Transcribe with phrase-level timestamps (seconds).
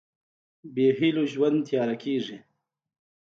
[0.73, 2.37] بېهيلو ژوند تیاره کېږي.